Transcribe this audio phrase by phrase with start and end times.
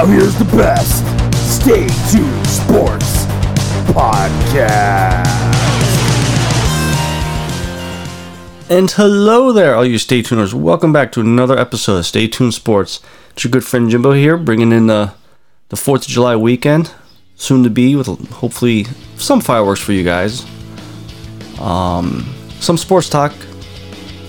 [0.00, 1.04] Now here's the best.
[1.60, 3.26] Stay tuned sports
[3.92, 5.26] podcast.
[8.70, 10.54] And hello there, all you Stay Tuners.
[10.54, 13.00] Welcome back to another episode of Stay Tuned Sports.
[13.32, 15.12] It's your good friend Jimbo here, bringing in the
[15.68, 16.94] the Fourth of July weekend,
[17.36, 18.84] soon to be, with hopefully
[19.16, 20.46] some fireworks for you guys.
[21.60, 22.24] Um,
[22.58, 23.34] some sports talk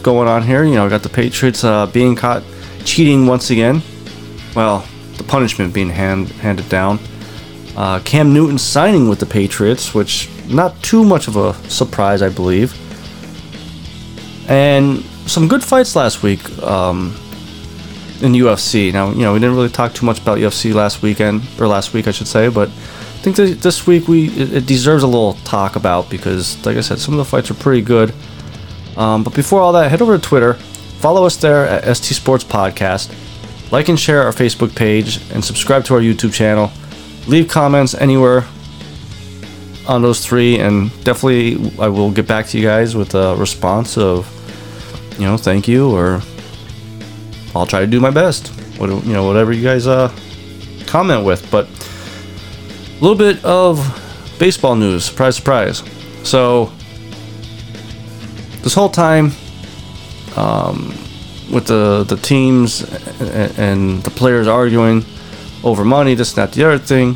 [0.04, 0.66] going on here.
[0.66, 2.44] You know, got the Patriots uh, being caught
[2.84, 3.82] cheating once again.
[4.54, 4.86] Well,
[5.18, 7.00] the punishment being hand, handed down.
[7.76, 12.30] Uh, Cam Newton signing with the Patriots, which not too much of a surprise, I
[12.30, 12.76] believe
[14.52, 17.16] and some good fights last week um,
[18.22, 18.92] in UFC.
[18.92, 21.94] Now, you know, we didn't really talk too much about UFC last weekend or last
[21.94, 25.08] week, I should say, but I think that this week we it, it deserves a
[25.08, 28.14] little talk about because, like I said, some of the fights are pretty good.
[28.98, 30.56] Um, but before all that, head over to Twitter,
[31.00, 33.14] follow us there at ST Sports Podcast,
[33.72, 36.72] like and share our Facebook page, and subscribe to our YouTube channel.
[37.28, 38.46] Leave comments anywhere
[39.88, 43.98] on those three, and definitely I will get back to you guys with a response
[43.98, 44.28] of,
[45.18, 46.22] you know, thank you, or
[47.56, 48.50] I'll try to do my best.
[48.78, 50.12] What you know, whatever you guys uh
[50.88, 51.50] comment with.
[51.52, 53.78] But a little bit of
[54.40, 55.06] baseball news.
[55.06, 55.84] Surprise, surprise.
[56.24, 56.72] So
[58.62, 59.32] this whole time,
[60.36, 60.94] um,
[61.52, 62.82] with the the teams
[63.20, 65.06] and, and the players arguing
[65.64, 67.16] over money, this, that, the other thing.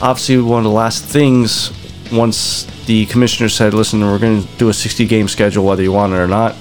[0.00, 1.70] Obviously, one of the last things
[2.12, 5.92] once the commissioner said, "Listen, we're going to do a 60 game schedule, whether you
[5.92, 6.56] want it or not."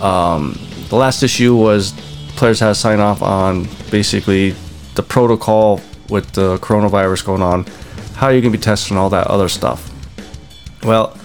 [0.00, 1.92] Um, the last issue was
[2.36, 4.54] players had to sign off on basically
[4.94, 7.66] the protocol with the coronavirus going on,
[8.14, 9.90] how you can be tested, and all that other stuff.
[10.82, 11.16] Well,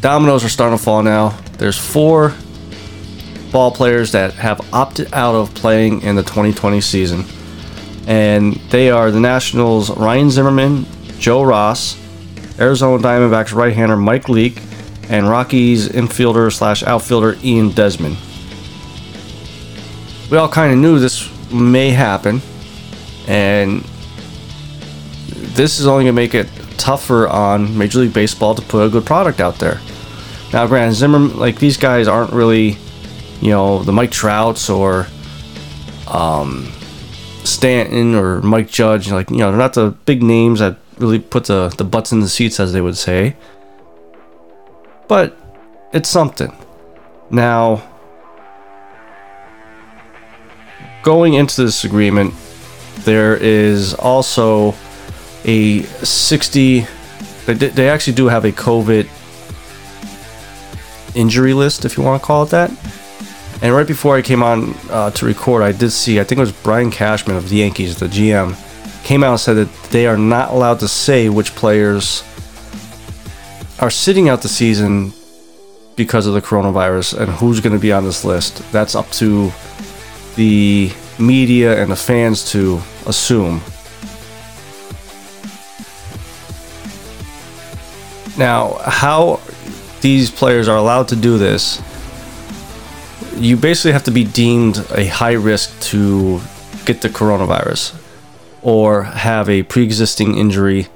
[0.00, 1.30] dominoes are starting to fall now.
[1.58, 2.34] There's four
[3.54, 7.24] ball players that have opted out of playing in the 2020 season,
[8.08, 10.86] and they are the Nationals' Ryan Zimmerman,
[11.20, 11.96] Joe Ross,
[12.58, 14.60] Arizona Diamondbacks right-hander Mike Leake,
[15.08, 18.16] and Rockies infielder slash outfielder Ian Desmond.
[20.32, 22.42] We all kind of knew this may happen,
[23.28, 23.82] and
[25.30, 29.06] this is only gonna make it tougher on Major League Baseball to put a good
[29.06, 29.80] product out there.
[30.52, 32.78] Now, granted, Zimmerman, like these guys aren't really,
[33.40, 35.06] you know, the Mike Trouts or
[36.08, 36.72] um,
[37.44, 39.10] Stanton or Mike Judge.
[39.10, 42.20] Like, you know, they're not the big names that really put the, the butts in
[42.20, 43.36] the seats, as they would say.
[45.08, 45.36] But
[45.92, 46.52] it's something.
[47.30, 47.82] Now,
[51.02, 52.34] going into this agreement,
[53.00, 54.74] there is also
[55.44, 56.86] a 60.
[57.46, 59.08] They, they actually do have a COVID
[61.14, 62.70] injury list, if you want to call it that.
[63.64, 66.42] And right before I came on uh, to record, I did see, I think it
[66.42, 68.54] was Brian Cashman of the Yankees, the GM,
[69.04, 72.22] came out and said that they are not allowed to say which players
[73.80, 75.14] are sitting out the season
[75.96, 78.70] because of the coronavirus and who's going to be on this list.
[78.70, 79.50] That's up to
[80.36, 83.62] the media and the fans to assume.
[88.36, 89.40] Now, how
[90.02, 91.80] these players are allowed to do this,
[93.36, 96.40] you basically have to be deemed a high risk to
[96.84, 97.94] get the coronavirus
[98.62, 100.88] or have a pre existing injury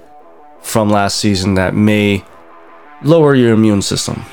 [0.63, 2.25] from last season that may
[3.03, 4.25] lower your immune system.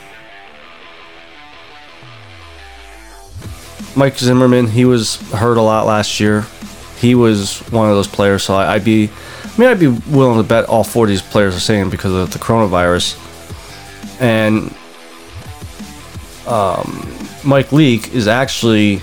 [3.95, 6.45] Mike Zimmerman, he was hurt a lot last year.
[6.99, 9.09] He was one of those players, so I- I'd be,
[9.43, 12.11] I mean, I'd be willing to bet all four of these players are saying because
[12.11, 13.15] of the coronavirus.
[14.19, 14.73] And
[16.47, 19.01] um, Mike Leake is actually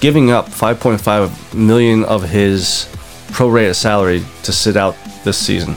[0.00, 2.88] giving up 5.5 million of his
[3.28, 5.74] prorated salary to sit out this season.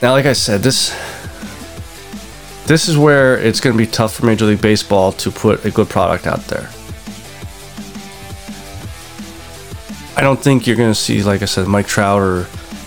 [0.00, 0.94] Now, like I said, this
[2.66, 5.70] this is where it's going to be tough for Major League Baseball to put a
[5.70, 6.68] good product out there.
[10.16, 12.46] I don't think you're going to see, like I said, Mike Trout or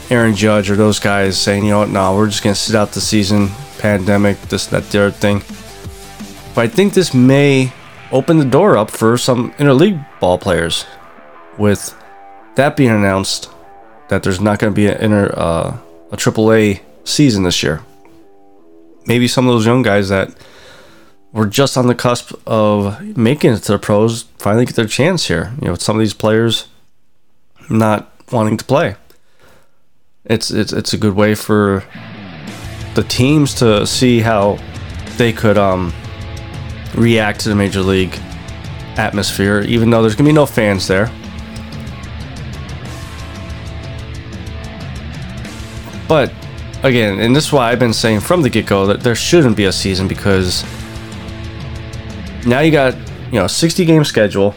[0.10, 2.76] Aaron Judge or those guys saying, you know what, no, we're just going to sit
[2.76, 5.42] out the season, pandemic, this, that, the other thing.
[6.60, 7.72] But I think this may
[8.12, 10.86] open the door up for some interleague ball players.
[11.58, 11.96] With
[12.56, 13.50] that being announced,
[14.10, 15.78] that there's not going to be an inter, uh,
[16.12, 17.82] a AAA season this year.
[19.06, 20.36] Maybe some of those young guys that
[21.32, 25.30] were just on the cusp of making it to the pros finally get their chance
[25.30, 25.54] here.
[25.62, 26.68] You know, some of these players
[27.70, 28.98] not wanting to play.
[30.26, 31.86] It's it's it's a good way for
[32.96, 34.60] the teams to see how
[35.16, 35.94] they could um,
[37.00, 38.16] react to the major league
[38.98, 41.10] atmosphere, even though there's gonna be no fans there.
[46.08, 46.34] But
[46.84, 49.56] again, and this is why I've been saying from the get go that there shouldn't
[49.56, 50.64] be a season because
[52.46, 52.96] now you got
[53.32, 54.54] you know 60 game schedule.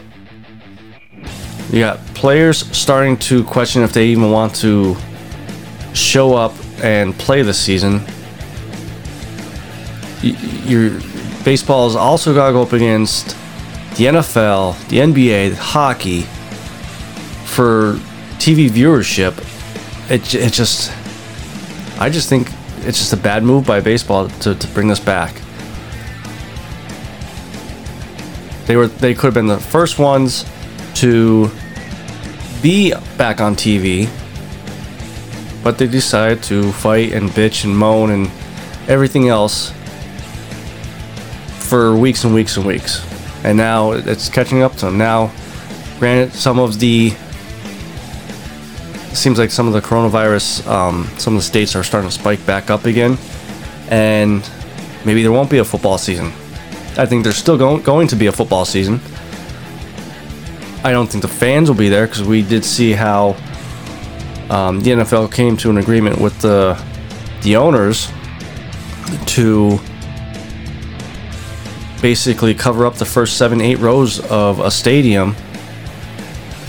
[1.71, 4.95] You got players starting to question if they even want to
[5.93, 6.53] show up
[6.83, 8.01] and play this season.
[10.21, 10.99] Your
[11.43, 13.29] baseball is also got to go up against
[13.95, 16.21] the NFL, the NBA, hockey
[17.45, 17.93] for
[18.39, 19.37] TV viewership.
[20.09, 20.91] It, it just,
[21.99, 22.49] I just think
[22.79, 25.35] it's just a bad move by baseball to, to bring this back.
[28.65, 30.45] They were they could have been the first ones
[30.95, 31.51] to
[32.61, 34.09] be back on TV,
[35.61, 38.31] but they decided to fight and bitch and moan and
[38.87, 39.73] everything else
[41.73, 43.03] for weeks and weeks and weeks.
[43.43, 44.99] And now it's catching up to them.
[44.99, 45.31] Now,
[45.97, 47.09] granted, some of the
[49.15, 52.45] seems like some of the coronavirus, um, some of the states are starting to spike
[52.45, 53.17] back up again,
[53.89, 54.47] and
[55.03, 56.27] maybe there won't be a football season.
[56.95, 58.99] I think there's still going going to be a football season.
[60.83, 63.35] I don't think the fans will be there because we did see how
[64.51, 66.79] um, the NFL came to an agreement with the
[67.41, 68.11] the owners
[69.25, 69.79] to
[72.03, 75.33] basically cover up the first seven eight rows of a stadium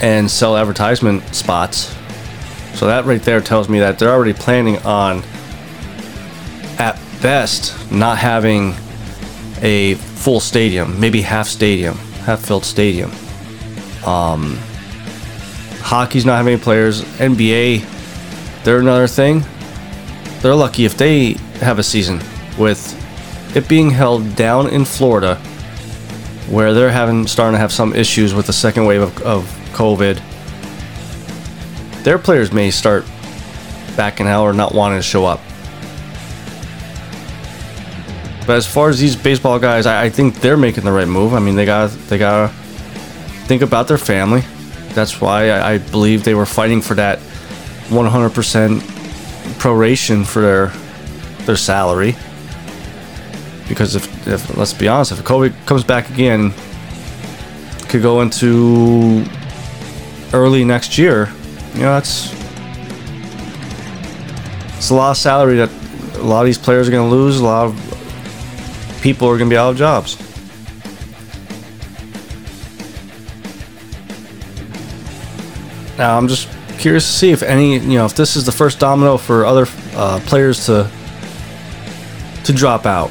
[0.00, 1.92] and sell advertisement spots.
[2.75, 5.25] So that right there tells me that they're already planning on,
[6.78, 8.75] at best, not having
[9.60, 11.96] a full stadium, maybe half stadium,
[12.26, 13.10] half filled stadium.
[14.06, 14.56] Um,
[15.80, 17.02] hockey's not having players.
[17.19, 17.84] NBA,
[18.62, 19.42] they're another thing.
[20.42, 22.20] They're lucky if they have a season
[22.56, 23.03] with
[23.54, 25.36] it being held down in Florida,
[26.48, 30.20] where they're having starting to have some issues with the second wave of, of COVID.
[32.02, 33.04] Their players may start
[33.96, 35.40] backing out or not wanting to show up.
[38.46, 41.32] But as far as these baseball guys, I, I think they're making the right move.
[41.32, 42.54] I mean, they got they got to
[43.46, 44.42] think about their family.
[44.90, 47.18] That's why I, I believe they were fighting for that
[47.88, 48.80] 100%
[49.58, 50.66] proration for their
[51.46, 52.16] their salary.
[53.69, 56.52] Because if, if let's be honest, if COVID comes back again,
[57.88, 59.25] could go into
[60.32, 61.32] early next year,
[61.75, 62.32] you know that's
[64.76, 65.70] it's a lot of salary that
[66.16, 67.40] a lot of these players are going to lose.
[67.40, 70.18] A lot of people are going to be out of jobs.
[75.97, 78.78] Now I'm just curious to see if any, you know, if this is the first
[78.78, 80.90] domino for other uh, players to
[82.44, 83.11] to drop out.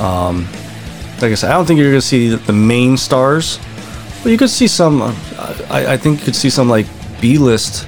[0.00, 0.46] Um,
[1.20, 3.58] like I said, I don't think you're going to see the main stars,
[4.22, 5.02] but you could see some.
[5.02, 5.14] Uh,
[5.68, 6.86] I, I think you could see some like
[7.20, 7.86] B-list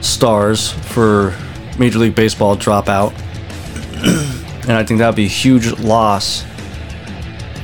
[0.00, 1.34] stars for
[1.78, 3.12] Major League Baseball drop out,
[4.02, 6.44] and I think that'd be a huge loss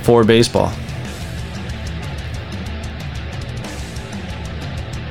[0.03, 0.73] for baseball.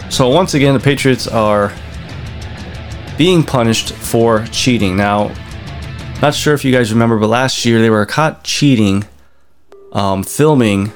[0.10, 1.74] So once again, the Patriots are
[3.17, 4.96] being punished for cheating.
[4.96, 5.32] Now,
[6.22, 9.06] not sure if you guys remember, but last year they were caught cheating,
[9.94, 10.92] um, filming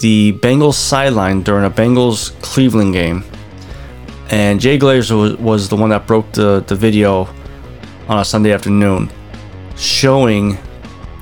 [0.00, 3.24] the Bengals sideline during a Bengals Cleveland game.
[4.30, 7.28] And Jay Glazer was, was the one that broke the, the video
[8.08, 9.10] on a Sunday afternoon,
[9.76, 10.58] showing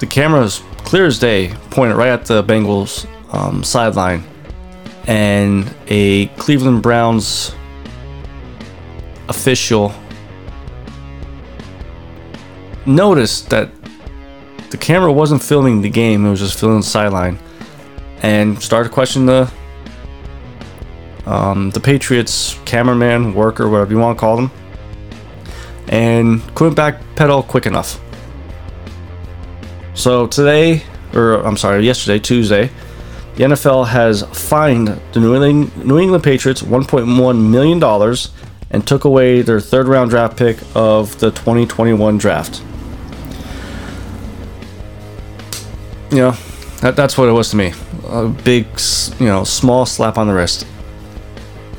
[0.00, 4.22] the cameras clear as day, pointed right at the Bengals um, sideline
[5.06, 7.54] and a Cleveland Browns
[9.28, 9.92] official
[12.86, 13.70] noticed that
[14.70, 17.38] the camera wasn't filming the game, it was just filming the sideline,
[18.22, 19.52] and started questioning the
[21.26, 24.50] um, the Patriots cameraman, worker, whatever you want to call them,
[25.88, 28.00] and couldn't backpedal quick enough.
[29.94, 30.82] So today,
[31.14, 32.70] or I'm sorry, yesterday, Tuesday,
[33.36, 38.30] the NFL has fined the New England, New England Patriots 1.1 million dollars
[38.70, 42.62] and took away their third round draft pick of the 2021 draft.
[46.14, 46.30] You know,
[46.80, 47.72] that, that's what it was to me.
[48.06, 48.66] A big,
[49.18, 50.64] you know, small slap on the wrist.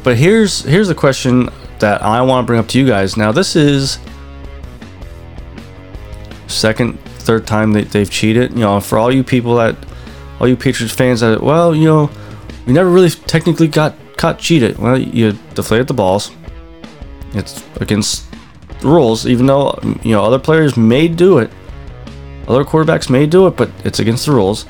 [0.03, 1.49] But here's here's the question
[1.79, 3.15] that I want to bring up to you guys.
[3.15, 3.97] Now, this is
[6.47, 8.51] second, third time that they've cheated.
[8.51, 9.77] You know, for all you people that,
[10.41, 12.09] all you Patriots fans that, well, you know,
[12.67, 14.77] we never really technically got caught cheated.
[14.77, 16.29] Well, you deflated the balls.
[17.33, 18.25] It's against
[18.81, 21.49] the rules, even though you know other players may do it.
[22.47, 24.65] Other quarterbacks may do it, but it's against the rules.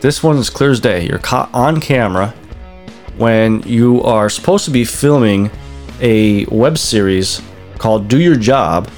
[0.00, 1.06] This one is clear as day.
[1.06, 2.34] You're caught on camera
[3.16, 5.50] when you are supposed to be filming
[6.00, 7.42] a web series
[7.78, 8.88] called "Do Your Job,"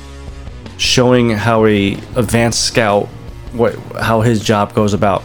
[0.77, 3.07] showing how a advanced scout
[3.53, 5.23] what how his job goes about.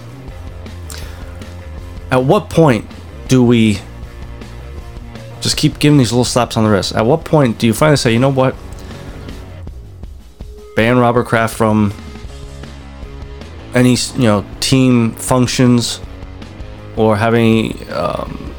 [2.12, 2.86] At what point
[3.28, 3.80] do we
[5.42, 6.94] just keep giving these little slaps on the wrist?
[6.96, 8.56] At what point do you finally say, you know what?
[10.76, 11.94] Ban Robert Kraft from
[13.76, 16.00] any you know team functions
[16.96, 18.54] or having um,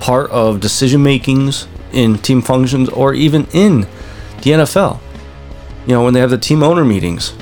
[0.00, 3.80] part of decision makings in team functions or even in
[4.42, 5.00] the NFL.
[5.86, 7.34] You know when they have the team owner meetings,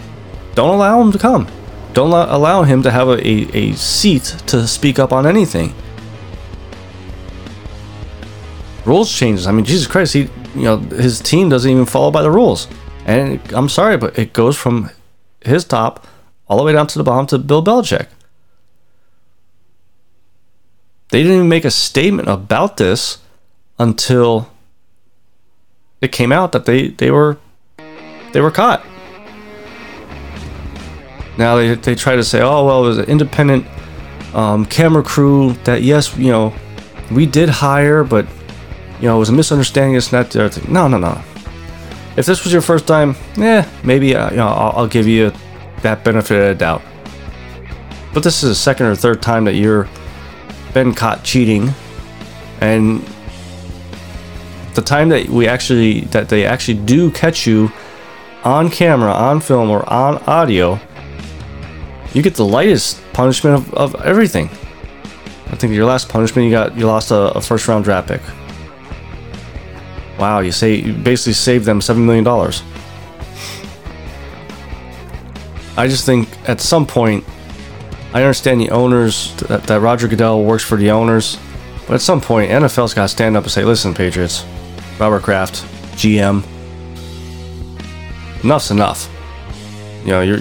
[0.55, 1.49] don't allow him to come.
[1.93, 5.75] Don't allow, allow him to have a, a, a seat to speak up on anything.
[8.85, 9.47] Rules changes.
[9.47, 12.69] I mean, Jesus Christ, he you know his team doesn't even follow by the rules,
[13.05, 14.91] and I'm sorry, but it goes from
[15.45, 16.07] his top
[16.51, 18.09] all the way down to the bottom to Bill Belichick.
[21.11, 23.19] They didn't even make a statement about this
[23.79, 24.51] until
[26.01, 27.39] it came out that they, they were
[28.33, 28.85] they were caught.
[31.39, 33.65] Now they, they try to say, oh well, it was an independent
[34.35, 36.53] um, camera crew that yes, you know,
[37.13, 38.27] we did hire, but
[39.01, 39.95] you know, it was a misunderstanding.
[39.95, 40.73] It's not the other thing.
[40.73, 41.23] No, no, no.
[42.17, 45.33] If this was your first time, yeah, maybe uh, you know I'll, I'll give you
[45.83, 46.83] that benefit of the doubt.
[48.13, 49.89] But this is the second or third time that you're
[50.75, 51.71] been caught cheating,
[52.61, 53.03] and
[54.75, 57.71] the time that we actually that they actually do catch you
[58.45, 60.79] on camera, on film, or on audio,
[62.15, 64.49] you get the lightest punishment of, of everything.
[65.49, 68.23] I think your last punishment you got you lost a, a first round draft pick.
[70.19, 72.63] Wow, you say you basically saved them seven million dollars.
[75.81, 77.25] I just think at some point,
[78.13, 81.39] I understand the owners that, that Roger Goodell works for the owners,
[81.87, 84.45] but at some point, NFL's got to stand up and say, "Listen, Patriots,
[84.99, 85.65] Robert Kraft,
[85.97, 86.45] GM,
[88.45, 89.09] enough's enough."
[90.03, 90.41] You know, you're.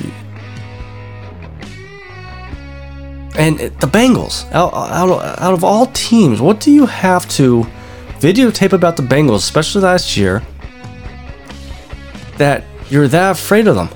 [3.38, 7.66] And the Bengals, out, out, out of all teams, what do you have to
[8.20, 10.44] videotape about the Bengals, especially last year,
[12.38, 13.88] that you're that afraid of them?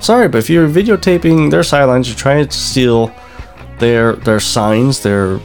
[0.00, 3.12] Sorry, but if you're videotaping their sidelines, you're trying to steal
[3.78, 5.40] their their signs, their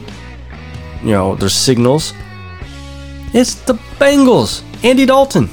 [1.02, 2.12] you know, their signals.
[3.32, 4.62] It's the Bengals.
[4.82, 5.48] Andy Dalton.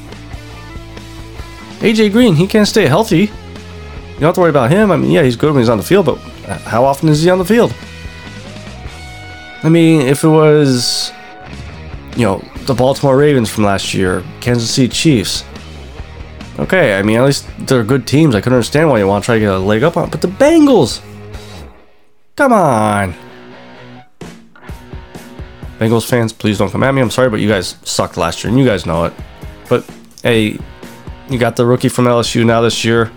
[1.80, 3.24] AJ Green, he can't stay healthy.
[3.24, 4.92] You don't have to worry about him.
[4.92, 6.18] I mean, yeah, he's good when he's on the field, but
[6.48, 7.76] uh, how often is he on the field?
[9.64, 11.12] I mean, if it was,
[12.16, 15.44] you know, the Baltimore Ravens from last year, Kansas City Chiefs,
[16.60, 18.36] Okay, I mean, at least they're good teams.
[18.36, 20.22] I couldn't understand why you want to try to get a leg up on, but
[20.22, 21.02] the Bengals,
[22.36, 23.16] come on.
[25.80, 27.02] Bengals fans, please don't come at me.
[27.02, 29.14] I'm sorry, but you guys sucked last year, and you guys know it.
[29.68, 29.84] But
[30.22, 30.60] hey,
[31.30, 33.12] you got the rookie from LSU now this year.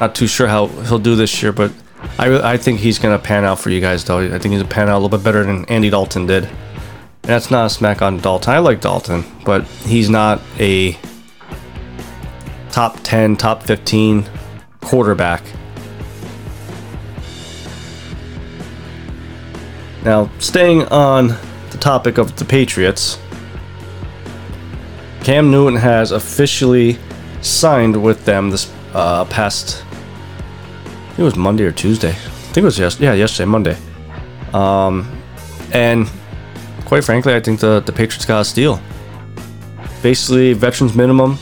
[0.00, 1.72] Not too sure how he'll do this year, but
[2.18, 4.18] I, I think he's gonna pan out for you guys, though.
[4.18, 6.48] I think he's gonna pan out a little bit better than Andy Dalton did.
[7.22, 8.54] And that's not a smack on Dalton.
[8.54, 10.96] I like Dalton, but he's not a
[12.70, 14.24] top 10, top 15
[14.80, 15.42] quarterback.
[20.04, 21.28] Now, staying on
[21.70, 23.18] the topic of the Patriots,
[25.22, 26.98] Cam Newton has officially
[27.42, 29.84] signed with them this uh, past.
[31.18, 32.12] It was Monday or Tuesday.
[32.12, 33.76] I think it was yes, yeah, yesterday, Monday.
[34.54, 35.20] Um,
[35.74, 36.10] and
[36.88, 38.80] quite frankly, I think the, the Patriots got a steal.
[40.02, 41.38] Basically, veterans minimum,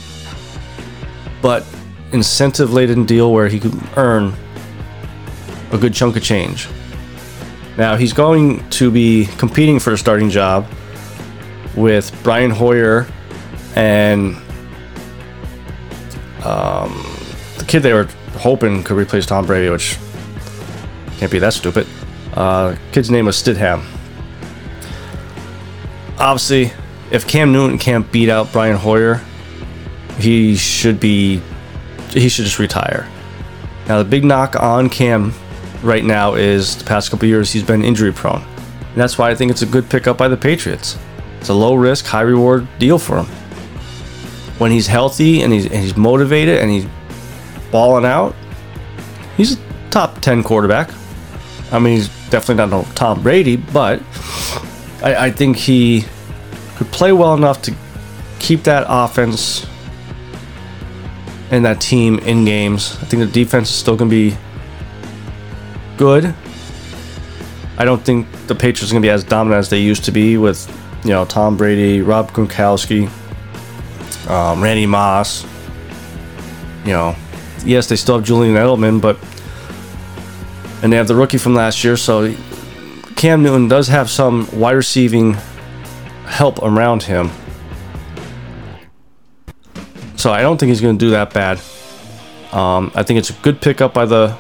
[1.40, 1.64] but
[2.12, 4.34] incentive laden deal where he could earn
[5.70, 6.68] a good chunk of change.
[7.78, 10.66] Now, he's going to be competing for a starting job
[11.76, 13.06] with Brian Hoyer
[13.76, 14.34] and
[16.42, 17.04] um,
[17.58, 19.98] the kid they were hoping could replace Tom Brady, which
[21.18, 21.86] can't be that stupid.
[22.34, 23.84] Uh, kid's name was Stidham.
[26.18, 26.73] Obviously,
[27.11, 29.20] if Cam Newton can't beat out Brian Hoyer,
[30.18, 31.42] he should be
[32.11, 33.08] he should just retire.
[33.88, 35.32] Now the big knock on Cam
[35.82, 38.42] right now is the past couple years he's been injury prone.
[38.42, 40.99] And that's why I think it's a good pickup by the Patriots.
[41.38, 43.26] It's a low risk, high reward deal for him.
[44.58, 46.87] When he's healthy and he's, and he's motivated and he's
[47.70, 48.35] balling out,
[49.37, 50.90] he's a top 10 quarterback.
[51.70, 54.00] I mean, he's definitely not no Tom Brady, but
[55.02, 56.04] I, I think he
[56.76, 57.74] could play well enough to
[58.38, 59.66] keep that offense
[61.50, 62.96] and that team in games.
[63.00, 64.36] I think the defense is still going to be
[65.96, 66.34] good.
[67.78, 70.12] I don't think the Patriots are going to be as dominant as they used to
[70.12, 70.66] be with,
[71.04, 73.10] you know, Tom Brady, Rob Gronkowski,
[74.28, 75.44] um, Randy Moss.
[76.84, 77.16] You know,
[77.64, 79.18] yes, they still have Julian Edelman, but
[80.82, 82.34] and they have the rookie from last year, so
[83.16, 85.32] Cam Newton does have some wide receiving
[86.26, 87.30] help around him.
[90.16, 91.61] So I don't think he's going to do that bad.
[92.52, 94.37] Um, I think it's a good pickup by the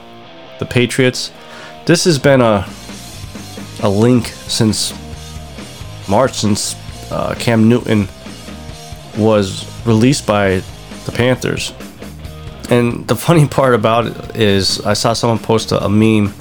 [0.58, 1.32] the Patriots.
[1.86, 2.66] This has been a
[3.82, 4.92] a link since
[6.08, 6.74] March, since
[7.10, 8.08] uh, Cam Newton
[9.16, 10.62] was released by
[11.04, 11.72] the Panthers.
[12.70, 16.32] And the funny part about it is, I saw someone post a, a meme,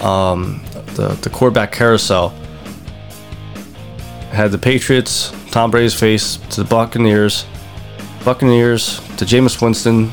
[0.00, 0.62] um,
[0.94, 2.30] the the quarterback carousel
[4.30, 7.44] had the Patriots, Tom Brady's face to the Buccaneers,
[8.24, 10.10] Buccaneers to Jameis Winston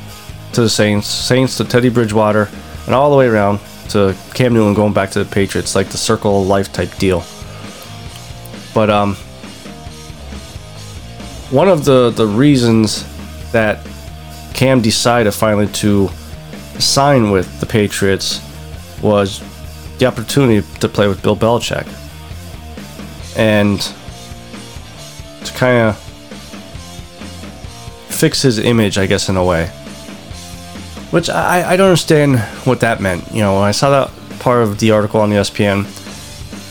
[0.53, 2.49] to the Saints, Saints to Teddy Bridgewater,
[2.85, 3.59] and all the way around
[3.89, 7.23] to Cam Newton going back to the Patriots, like the circle of life type deal.
[8.73, 9.15] But um,
[11.51, 13.05] one of the the reasons
[13.51, 13.85] that
[14.53, 16.09] Cam decided finally to
[16.77, 18.41] sign with the Patriots
[19.01, 19.41] was
[19.99, 21.87] the opportunity to play with Bill Belichick.
[23.37, 23.79] And
[25.45, 25.97] to kind of
[28.09, 29.67] fix his image, I guess, in a way.
[31.11, 33.31] Which I, I don't understand what that meant.
[33.31, 35.85] You know, when I saw that part of the article on the ESPN,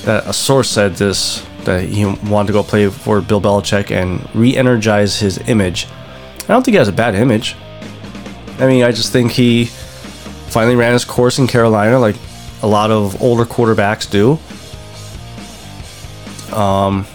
[0.04, 4.28] that a source said this, that he wanted to go play for Bill Belichick and
[4.34, 5.86] re energize his image.
[6.44, 7.56] I don't think he has a bad image.
[8.58, 12.16] I mean, I just think he finally ran his course in Carolina, like
[12.62, 14.38] a lot of older quarterbacks do.
[16.54, 17.06] Um,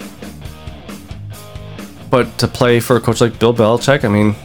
[2.09, 4.35] but to play for a coach like Bill Belichick, I mean,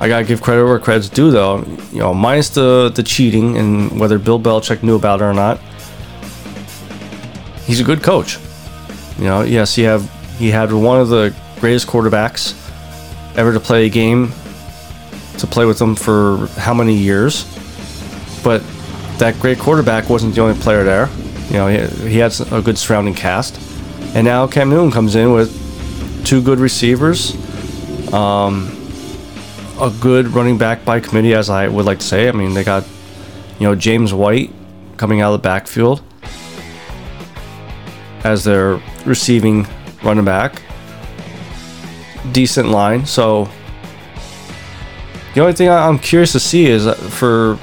[0.00, 1.58] I gotta give credit where credit's due, though.
[1.92, 5.60] You know, minus the the cheating and whether Bill Belichick knew about it or not,
[7.66, 8.38] he's a good coach.
[9.18, 12.58] You know, yes, he have he had one of the greatest quarterbacks
[13.36, 14.32] ever to play a game
[15.38, 17.44] to play with them for how many years,
[18.42, 18.62] but
[19.18, 21.08] that great quarterback wasn't the only player there.
[21.48, 23.60] You know, he, he had a good surrounding cast,
[24.14, 25.62] and now Cam Newton comes in with
[26.24, 27.34] two good receivers,
[28.12, 28.70] um,
[29.80, 32.28] a good running back by committee, as I would like to say.
[32.28, 32.86] I mean, they got
[33.58, 34.50] you know James White
[34.96, 36.02] coming out of the backfield
[38.24, 39.66] as their receiving
[40.02, 40.62] running back.
[42.32, 43.48] Decent line, so
[45.34, 47.58] the only thing I'm curious to see is uh, for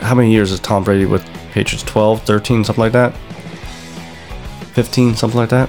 [0.00, 1.84] how many years is Tom Brady with Patriots?
[1.84, 3.14] 12, 13, something like that?
[4.74, 5.68] 15, something like that?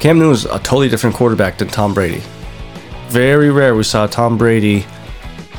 [0.00, 2.22] Cam Newton is a totally different quarterback than Tom Brady.
[3.08, 4.84] Very rare we saw Tom Brady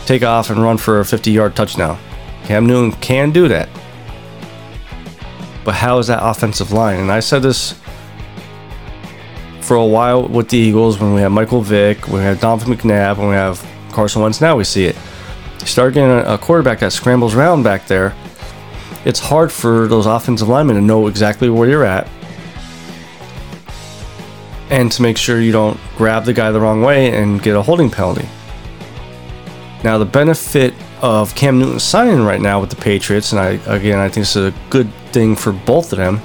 [0.05, 1.97] take off and run for a 50 yard touchdown.
[2.43, 3.69] Cam Newton can do that.
[5.63, 6.99] But how is that offensive line?
[6.99, 7.79] And I said this
[9.61, 12.75] for a while with the Eagles when we had Michael Vick, when we had Donovan
[12.75, 14.41] McNabb, when we have Carson Wentz.
[14.41, 14.95] Now we see it.
[15.65, 18.13] You start getting a, quarterback that scrambles around back there.
[19.03, 22.07] It's hard for those offensive linemen to know exactly where you're at
[24.69, 27.63] and to make sure you don't grab the guy the wrong way and get a
[27.63, 28.29] holding penalty.
[29.83, 33.97] Now, the benefit of Cam Newton signing right now with the Patriots, and I again
[33.97, 36.21] I think this is a good thing for both of them,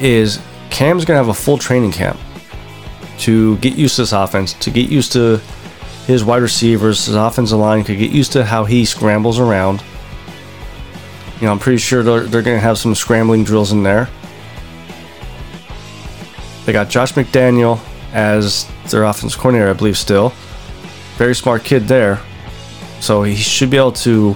[0.00, 2.18] is Cam's gonna have a full training camp
[3.18, 5.40] to get used to this offense, to get used to
[6.06, 9.82] his wide receivers, his offensive line, to get used to how he scrambles around.
[11.40, 14.08] You know, I'm pretty sure they're, they're gonna have some scrambling drills in there.
[16.64, 17.80] They got Josh McDaniel
[18.12, 20.32] as their offense coordinator, I believe, still.
[21.16, 22.20] Very smart kid there.
[23.00, 24.34] So he should be able to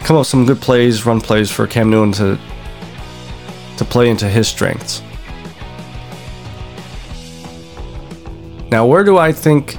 [0.00, 2.38] come up with some good plays, run plays for Cam Newton to
[3.76, 5.02] to play into his strengths.
[8.70, 9.78] Now, where do I think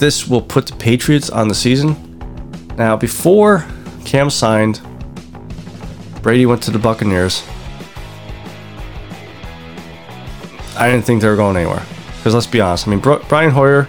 [0.00, 1.94] this will put the Patriots on the season.
[2.76, 3.66] Now, before
[4.06, 4.80] Cam signed,
[6.22, 7.44] Brady went to the Buccaneers.
[10.76, 11.84] I didn't think they were going anywhere.
[12.16, 13.88] Because let's be honest, I mean, Brian Hoyer,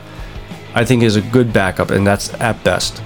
[0.76, 3.02] I think is a good backup, and that's at best.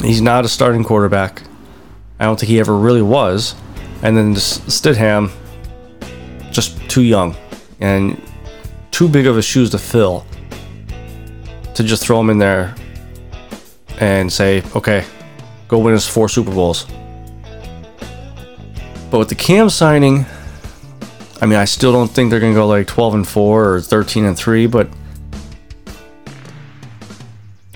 [0.00, 1.42] He's not a starting quarterback.
[2.20, 3.56] I don't think he ever really was.
[4.02, 5.32] And then Stidham,
[6.52, 7.36] just too young
[7.80, 8.20] and
[8.92, 10.24] too big of a shoes to fill
[11.78, 12.74] to just throw him in there
[14.00, 15.04] and say, okay,
[15.68, 16.86] go win us four Super Bowls.
[19.12, 20.26] But with the Cam signing,
[21.40, 23.80] I mean, I still don't think they're going to go like 12 and 4 or
[23.80, 24.88] 13 and 3, but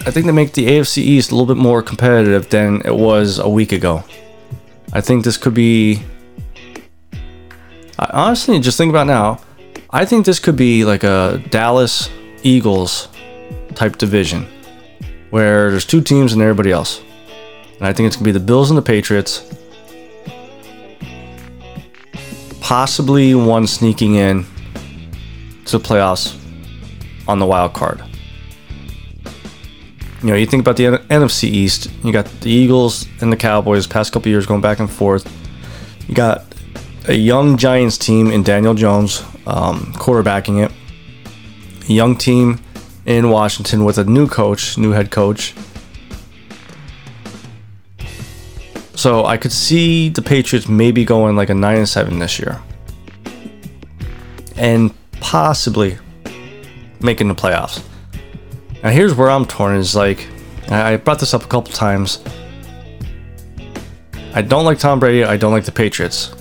[0.01, 3.39] I think they make the AFC East a little bit more competitive than it was
[3.39, 4.03] a week ago.
[4.93, 6.03] I think this could be.
[8.01, 9.39] I honestly, just think about now.
[9.91, 12.11] I think this could be like a Dallas
[12.43, 13.07] Eagles
[13.75, 14.47] type division
[15.31, 17.01] where there's two teams and everybody else.
[17.79, 19.51] And I think it's going to be the Bills and the Patriots.
[22.61, 24.45] Possibly one sneaking in
[25.65, 26.39] to the playoffs
[27.27, 28.03] on the wild card.
[30.23, 33.87] You know, you think about the NFC East, you got the Eagles and the Cowboys
[33.87, 35.27] past couple years going back and forth.
[36.07, 36.45] You got
[37.09, 40.73] a young Giants team in Daniel Jones um, quarterbacking it.
[41.89, 42.61] A young team
[43.07, 45.55] in Washington with a new coach, new head coach.
[48.95, 52.61] So I could see the Patriots maybe going like a 9 and 7 this year.
[54.57, 55.99] And possibly
[57.01, 57.83] making the playoffs.
[58.83, 60.29] Now here's where I'm torn is like
[60.69, 62.23] I brought this up a couple times.
[64.35, 66.35] I don't like Tom Brady, I don't like the Patriots.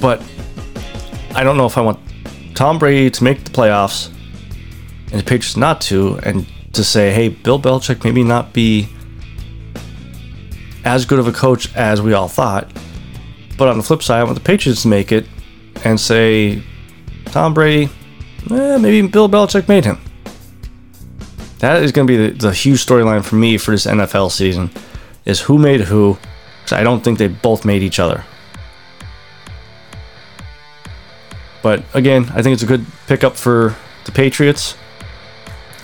[0.00, 0.22] But
[1.34, 1.98] I don't know if I want
[2.54, 4.08] Tom Brady to make the playoffs
[5.10, 8.88] and the Patriots not to, and to say, hey, Bill Belichick maybe not be
[10.84, 12.70] as good of a coach as we all thought.
[13.58, 15.26] But on the flip side, I want the Patriots to make it
[15.84, 16.62] and say,
[17.26, 17.90] Tom Brady,
[18.50, 19.98] eh, maybe Bill Belichick made him.
[21.58, 24.70] That is going to be the, the huge storyline for me for this NFL season
[25.24, 26.18] is who made who.
[26.62, 28.24] Because I don't think they both made each other.
[31.62, 34.76] But again, I think it's a good pickup for the Patriots.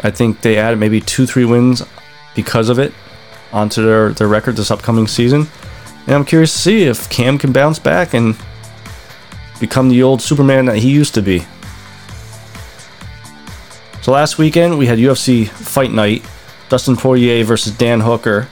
[0.01, 1.83] I think they added maybe two, three wins
[2.35, 2.93] because of it
[3.53, 5.47] onto their, their record this upcoming season.
[6.07, 8.37] And I'm curious to see if Cam can bounce back and
[9.61, 11.45] become the old Superman that he used to be.
[14.03, 16.25] So last weekend we had UFC Fight Night,
[16.69, 18.49] Dustin Poirier versus Dan Hooker.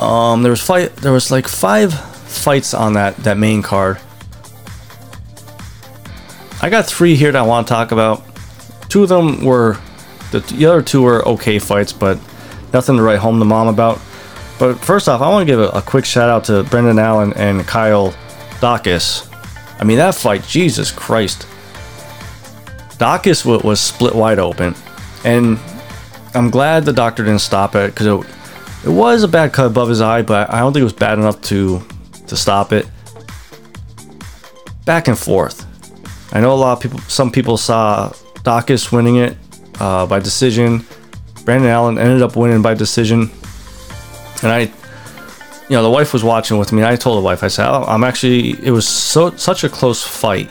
[0.00, 0.96] Um, there was fight.
[0.96, 3.98] There was like five fights on that that main card.
[6.62, 8.22] I got three here that I want to talk about.
[8.88, 9.78] Two of them were
[10.30, 12.18] the, the other two were okay fights, but
[12.72, 14.00] nothing to write home to mom about.
[14.58, 17.32] But first off, I want to give a, a quick shout out to Brendan Allen
[17.34, 18.10] and Kyle
[18.60, 19.26] Daukaus.
[19.80, 21.46] I mean, that fight, Jesus Christ.
[22.98, 24.74] Dacus w- was split wide open,
[25.24, 25.58] and
[26.34, 28.34] I'm glad the doctor didn't stop it because it,
[28.84, 31.18] it was a bad cut above his eye, but I don't think it was bad
[31.18, 31.82] enough to
[32.26, 32.86] to stop it.
[34.84, 35.66] Back and forth.
[36.32, 38.10] I know a lot of people, some people saw
[38.44, 39.36] Daukaus winning it
[39.80, 40.86] uh, by decision.
[41.44, 43.30] Brendan Allen ended up winning by decision,
[44.42, 46.84] and I, you know, the wife was watching with me.
[46.84, 48.50] I told the wife, I said, oh, I'm actually.
[48.64, 50.50] It was so such a close fight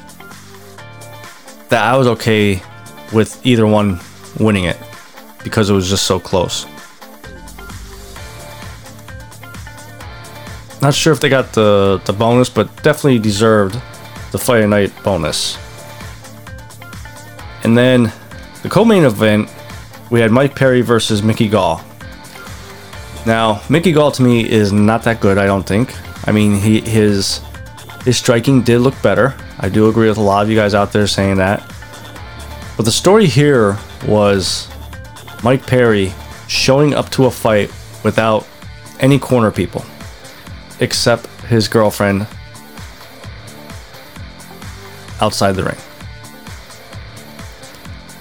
[1.70, 2.62] that I was okay
[3.14, 4.00] with either one
[4.40, 4.78] winning it
[5.44, 6.66] because it was just so close.
[10.82, 13.80] Not sure if they got the, the bonus, but definitely deserved
[14.32, 15.58] the Fight Night bonus.
[17.70, 18.12] And then
[18.64, 19.48] the co-main event,
[20.10, 21.84] we had Mike Perry versus Mickey Gall.
[23.28, 25.94] Now, Mickey Gall to me is not that good, I don't think.
[26.28, 27.42] I mean, he his
[28.06, 29.36] his striking did look better.
[29.60, 31.60] I do agree with a lot of you guys out there saying that.
[32.76, 33.78] But the story here
[34.08, 34.68] was
[35.44, 36.12] Mike Perry
[36.48, 37.72] showing up to a fight
[38.04, 38.48] without
[39.00, 39.86] any corner people
[40.80, 42.26] except his girlfriend
[45.22, 45.78] outside the ring.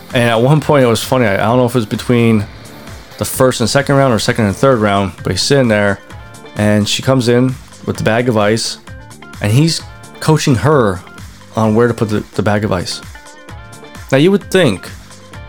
[0.09, 1.27] And at one point, it was funny.
[1.27, 2.39] I, don't know if it was between
[3.19, 6.01] the first and second round or second and third round, but he's sitting there
[6.57, 7.47] and she comes in
[7.87, 8.79] with the bag of ice
[9.43, 9.81] and he's
[10.21, 11.01] coaching her
[11.57, 13.01] on where to put the, the bag of ice.
[14.11, 14.89] Now, you would think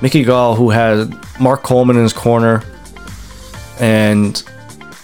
[0.01, 2.63] Mickey Gall, who had Mark Coleman in his corner
[3.79, 4.43] and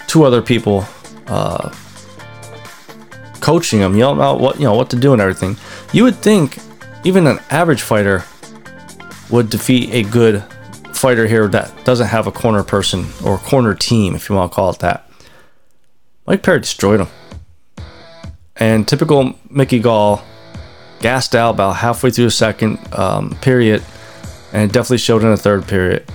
[0.07, 0.85] two other people
[1.27, 1.73] uh,
[3.39, 5.55] coaching him, yelling out what you know what to do and everything.
[5.93, 6.57] You would think
[7.03, 8.25] even an average fighter
[9.29, 10.43] would defeat a good
[10.93, 14.55] fighter here that doesn't have a corner person or corner team, if you want to
[14.55, 15.09] call it that.
[16.25, 17.07] Mike Perry destroyed him.
[18.55, 20.23] And typical Mickey Gall
[20.99, 23.83] gassed out about halfway through the second um, period,
[24.53, 26.09] and it definitely showed in the third period.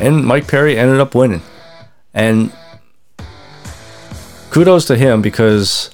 [0.00, 1.42] And Mike Perry ended up winning.
[2.14, 2.52] And
[4.50, 5.90] kudos to him because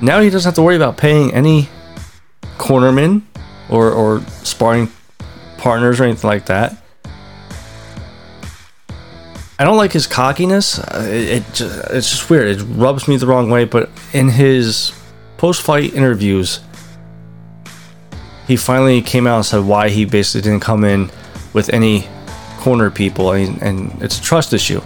[0.00, 1.68] now he doesn't have to worry about paying any
[2.58, 3.22] cornermen
[3.72, 4.88] or, or sparring
[5.56, 6.76] partners or anything like that.
[9.58, 10.78] I don't like his cockiness.
[10.78, 12.60] Uh, It, it just, it's just weird.
[12.60, 13.64] It rubs me the wrong way.
[13.64, 14.92] But in his
[15.36, 16.60] post-fight interviews,
[18.48, 21.10] he finally came out and said why he basically didn't come in
[21.52, 22.08] with any
[22.58, 24.80] corner people, and, and it's a trust issue.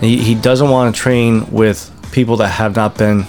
[0.00, 3.26] He, he doesn't want to train with people that have not been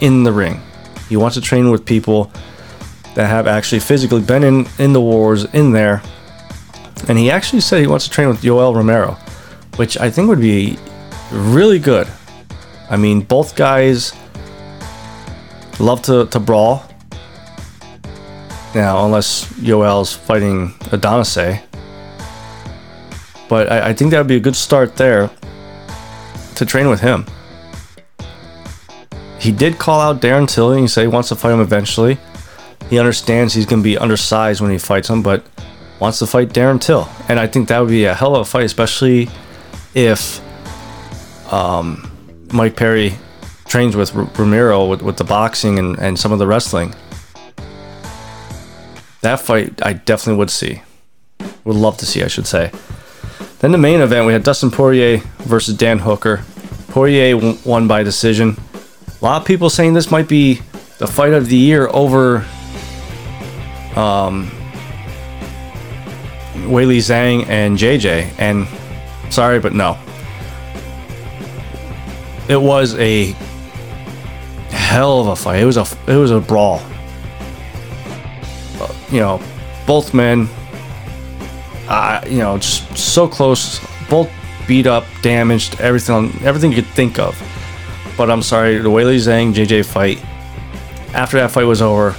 [0.00, 0.60] in the ring.
[1.08, 2.30] He wants to train with people
[3.14, 6.02] that have actually physically been in, in the wars in there.
[7.08, 9.12] And he actually said he wants to train with Yoel Romero,
[9.76, 10.78] which I think would be
[11.32, 12.06] really good.
[12.88, 14.12] I mean, both guys
[15.78, 16.84] love to, to brawl.
[18.74, 21.62] Now, unless Yoel's fighting Adesanya.
[23.48, 25.30] But I, I think that would be a good start there
[26.54, 27.26] to train with him.
[29.40, 32.18] He did call out Darren Till and he said he wants to fight him eventually.
[32.90, 35.46] He understands he's going to be undersized when he fights him, but
[36.00, 37.08] wants to fight Darren Till.
[37.28, 39.30] And I think that would be a hell of a fight, especially
[39.94, 40.40] if
[41.52, 42.10] um,
[42.52, 43.14] Mike Perry
[43.66, 46.92] trains with R- Romero with, with the boxing and, and some of the wrestling.
[49.20, 50.82] That fight I definitely would see.
[51.64, 52.72] Would love to see, I should say.
[53.60, 56.42] Then the main event, we had Dustin Poirier versus Dan Hooker.
[56.88, 58.56] Poirier won by decision.
[59.20, 60.54] A lot of people saying this might be
[60.98, 62.44] the fight of the year over
[63.96, 64.50] um,
[66.66, 68.32] Weili Zhang and JJ.
[68.38, 68.66] And
[69.32, 69.98] sorry, but no.
[72.48, 73.32] It was a
[74.70, 75.60] hell of a fight.
[75.60, 76.80] It was a it was a brawl.
[78.80, 79.40] Uh, You know,
[79.86, 80.48] both men
[81.90, 83.80] uh, you know, just so close.
[84.08, 84.30] Both
[84.66, 87.36] beat up, damaged, everything, everything you could think of.
[88.16, 90.24] But I'm sorry, the Weili Zhang JJ fight.
[91.14, 92.14] After that fight was over,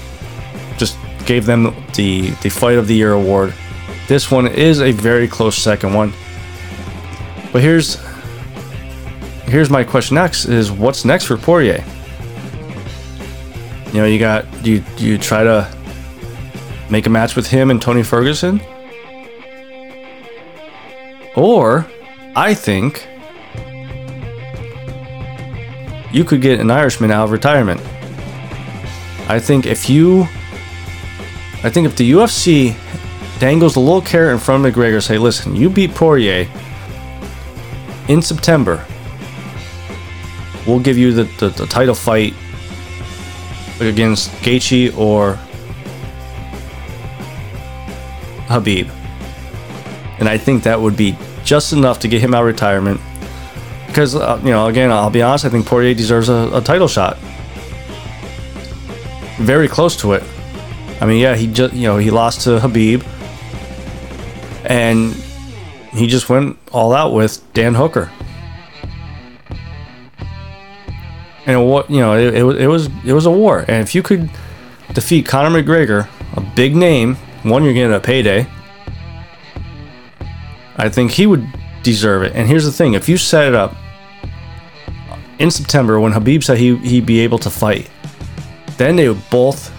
[1.31, 3.53] gave them the the fight of the year award.
[4.09, 6.11] This one is a very close second one.
[7.53, 7.97] But here's
[9.45, 11.85] here's my question next: is what's next for Poirier?
[13.93, 15.73] You know, you got you do you try to
[16.89, 18.59] make a match with him and Tony Ferguson?
[21.37, 21.87] Or,
[22.35, 23.07] I think
[26.11, 27.79] you could get an Irishman out of retirement.
[29.29, 30.27] I think if you,
[31.63, 32.75] I think if the UFC
[33.39, 36.47] dangles a little carrot in front of McGregor, say, listen, you beat Poirier
[38.07, 38.83] in September,
[40.65, 42.33] we'll give you the, the, the title fight
[43.79, 45.37] against Gaethje or
[48.47, 48.89] Khabib.
[50.19, 52.99] And I think that would be just enough to get him out of retirement.
[53.87, 56.87] Because, uh, you know, again, I'll be honest, I think Poirier deserves a, a title
[56.87, 57.17] shot.
[59.37, 60.23] Very close to it.
[61.01, 63.03] I mean, yeah, he just, you know, he lost to Khabib.
[64.65, 65.13] And
[65.91, 68.09] he just went all out with Dan Hooker.
[71.47, 73.59] And what, you know, it, it, was- it was it was a war.
[73.67, 74.29] And if you could
[74.93, 78.47] defeat Conor McGregor, a big name, one, you're getting a payday.
[80.77, 81.45] I think he would
[81.83, 82.33] deserve it.
[82.35, 83.75] And here's the thing: if you set it up
[85.39, 87.89] in September when Khabib said he he'd be able to fight,
[88.77, 89.73] then they would both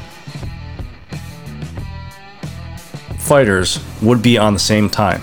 [3.33, 5.23] fighters would be on the same time.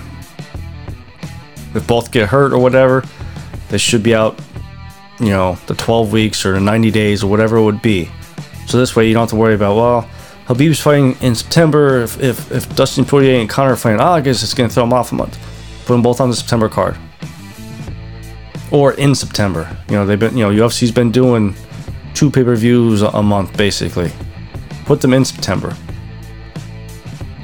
[1.76, 3.04] If both get hurt or whatever,
[3.68, 4.36] they should be out.
[5.20, 8.10] You know, the 12 weeks or the 90 days or whatever it would be.
[8.66, 10.10] So this way you don't have to worry about well.
[10.46, 12.02] Khabib's fighting in September.
[12.02, 14.92] If, if, if Dustin Poirier and Conor are fighting, guess it's going to throw them
[14.92, 15.38] off a month.
[15.84, 16.96] Put them both on the September card.
[18.72, 19.70] Or in September.
[19.88, 21.54] You know, they've been, you know, UFC's been doing
[22.14, 24.10] two pay per views a month basically.
[24.84, 25.76] Put them in September.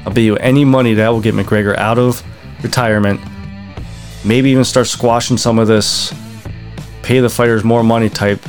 [0.07, 2.23] I'll bet you any money that will get McGregor out of
[2.63, 3.19] retirement.
[4.23, 6.13] Maybe even start squashing some of this
[7.03, 8.39] pay the fighters more money type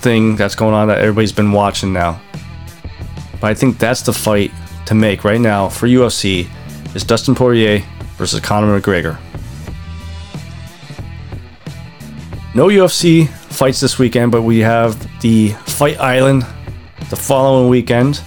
[0.00, 2.20] thing that's going on that everybody's been watching now.
[3.40, 4.52] But I think that's the fight
[4.84, 6.46] to make right now for UFC
[6.94, 7.82] is Dustin Poirier
[8.18, 9.18] versus Conor McGregor.
[12.54, 16.44] No UFC fights this weekend, but we have the Fight Island
[17.08, 18.20] the following weekend.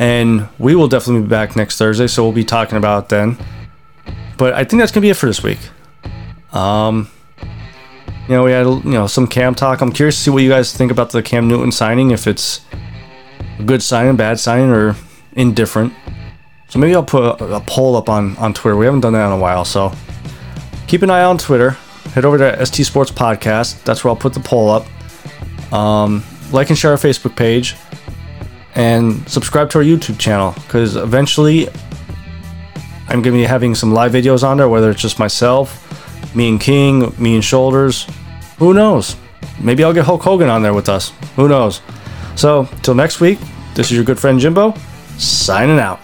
[0.00, 3.36] And we will definitely be back next Thursday, so we'll be talking about then.
[4.38, 5.58] But I think that's gonna be it for this week.
[6.52, 7.10] Um,
[7.42, 9.82] you know, we had you know some Cam talk.
[9.82, 12.12] I'm curious to see what you guys think about the Cam Newton signing.
[12.12, 12.62] If it's
[13.58, 14.96] a good signing, bad signing, or
[15.32, 15.92] indifferent.
[16.68, 18.76] So maybe I'll put a, a poll up on on Twitter.
[18.76, 19.92] We haven't done that in a while, so
[20.86, 21.72] keep an eye on Twitter.
[22.14, 23.84] Head over to ST Sports Podcast.
[23.84, 25.72] That's where I'll put the poll up.
[25.74, 27.76] Um, like and share our Facebook page,
[28.74, 31.68] and subscribe to our YouTube channel because eventually
[33.08, 34.68] I'm going to be having some live videos on there.
[34.68, 38.06] Whether it's just myself, me and King, me and Shoulders,
[38.58, 39.16] who knows?
[39.60, 41.12] Maybe I'll get Hulk Hogan on there with us.
[41.36, 41.80] Who knows?
[42.36, 43.38] So till next week,
[43.74, 44.74] this is your good friend Jimbo,
[45.18, 46.00] signing out.